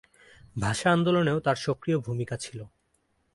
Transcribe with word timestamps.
ভাষা 0.55 0.87
আন্দোলনেও 0.91 1.37
তার 1.39 1.57
সক্রিয় 1.57 1.97
ভূমিকা 1.99 2.35
ছিল। 2.37 2.59